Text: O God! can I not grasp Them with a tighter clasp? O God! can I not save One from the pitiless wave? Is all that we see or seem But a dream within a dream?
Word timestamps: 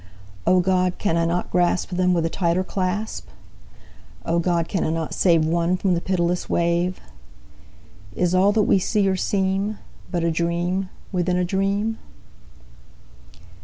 O 0.47 0.61
God! 0.61 0.97
can 0.97 1.15
I 1.15 1.25
not 1.25 1.51
grasp 1.51 1.91
Them 1.91 2.11
with 2.11 2.25
a 2.25 2.29
tighter 2.29 2.63
clasp? 2.63 3.27
O 4.25 4.39
God! 4.39 4.67
can 4.67 4.83
I 4.83 4.89
not 4.89 5.13
save 5.13 5.45
One 5.45 5.77
from 5.77 5.93
the 5.93 6.01
pitiless 6.01 6.49
wave? 6.49 6.99
Is 8.15 8.33
all 8.33 8.51
that 8.53 8.63
we 8.63 8.79
see 8.79 9.07
or 9.07 9.15
seem 9.15 9.77
But 10.09 10.23
a 10.23 10.31
dream 10.31 10.89
within 11.11 11.37
a 11.37 11.45
dream? 11.45 11.99